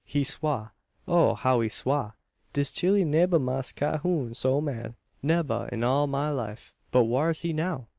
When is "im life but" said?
6.05-7.03